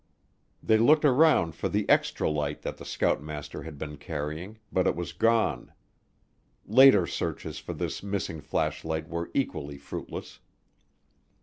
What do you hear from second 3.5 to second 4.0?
had been